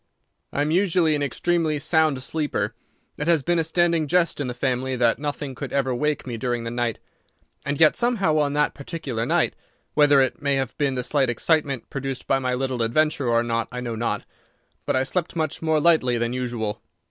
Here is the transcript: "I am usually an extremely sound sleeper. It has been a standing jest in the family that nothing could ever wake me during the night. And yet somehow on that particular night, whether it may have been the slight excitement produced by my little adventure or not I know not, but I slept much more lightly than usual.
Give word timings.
"I 0.51 0.63
am 0.63 0.71
usually 0.71 1.13
an 1.13 1.21
extremely 1.21 1.77
sound 1.77 2.23
sleeper. 2.23 2.73
It 3.17 3.27
has 3.27 3.43
been 3.43 3.59
a 3.59 3.63
standing 3.63 4.07
jest 4.07 4.41
in 4.41 4.47
the 4.47 4.55
family 4.55 4.95
that 4.95 5.19
nothing 5.19 5.53
could 5.53 5.71
ever 5.71 5.93
wake 5.93 6.25
me 6.25 6.37
during 6.37 6.63
the 6.63 6.71
night. 6.71 6.97
And 7.67 7.79
yet 7.79 7.95
somehow 7.95 8.39
on 8.39 8.53
that 8.53 8.73
particular 8.73 9.27
night, 9.27 9.55
whether 9.93 10.19
it 10.19 10.41
may 10.41 10.55
have 10.55 10.75
been 10.79 10.95
the 10.95 11.03
slight 11.03 11.29
excitement 11.29 11.91
produced 11.91 12.25
by 12.25 12.39
my 12.39 12.55
little 12.55 12.81
adventure 12.81 13.27
or 13.29 13.43
not 13.43 13.67
I 13.71 13.79
know 13.79 13.93
not, 13.93 14.23
but 14.87 14.95
I 14.95 15.03
slept 15.03 15.35
much 15.35 15.61
more 15.61 15.79
lightly 15.79 16.17
than 16.17 16.33
usual. 16.33 16.81